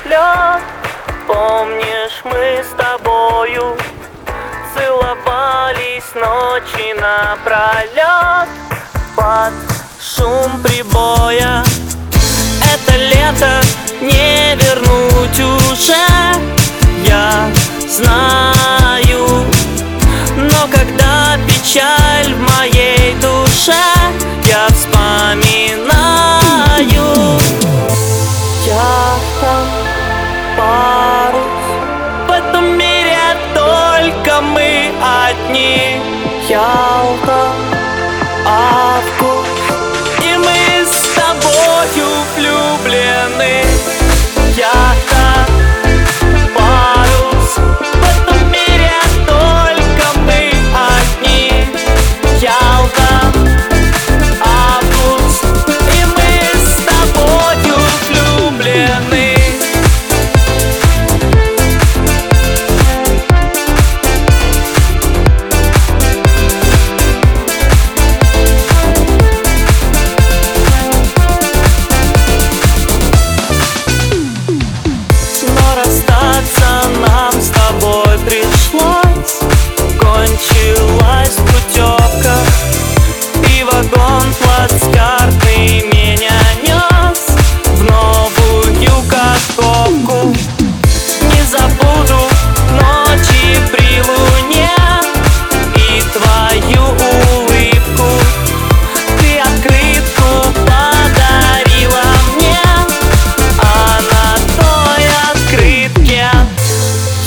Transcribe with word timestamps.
взгляд. 0.00 0.62
Помнишь, 1.26 2.20
мы 2.24 2.62
с 2.62 2.70
тобою 2.76 3.76
Целовались 4.74 6.14
ночи 6.14 6.92
напролет 6.94 8.48
Под 9.16 9.52
шум 10.00 10.62
прибоя 10.62 11.64
Это 12.62 12.96
лето 12.96 13.60
не 14.00 14.54
вернуть 14.54 15.40
уже. 15.40 16.06
Я 17.04 17.50
знаю 17.88 19.44
Но 20.36 20.68
когда 20.68 21.36
печаль 21.46 22.05
дни 35.48 36.15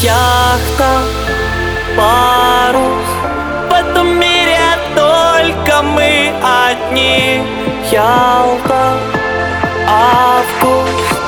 яхта, 0.04 1.02
парус. 1.98 3.10
В 3.70 3.74
этом 3.74 4.18
мире 4.20 4.60
только 4.96 5.82
мы 5.82 6.32
одни. 6.44 7.42
Ялта, 7.92 8.94
август 9.88 11.19